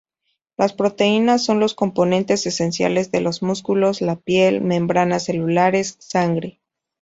[0.57, 6.59] Las proteínas son los componentes esenciales de los músculos, la piel, membrana celulares, sangre.